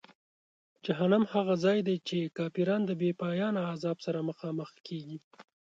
جهنم 0.85 1.23
هغه 1.33 1.53
ځای 1.65 1.79
دی 1.87 1.97
چې 2.07 2.33
کافران 2.37 2.81
د 2.85 2.91
بېپایانه 3.01 3.59
عذاب 3.73 3.97
سره 4.05 4.19
مخامخ 4.29 4.69
کیږي. 4.87 5.17